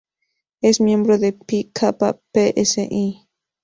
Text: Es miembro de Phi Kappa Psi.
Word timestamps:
Es 0.61 0.81
miembro 0.81 1.19
de 1.19 1.31
Phi 1.47 1.65
Kappa 1.71 2.19
Psi. 2.33 3.29